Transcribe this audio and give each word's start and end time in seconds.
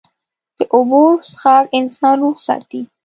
د 0.57 0.59
اوبو 0.75 1.03
څښاک 1.27 1.65
انسان 1.79 2.15
روغ 2.23 2.35
ساتي. 2.47 2.81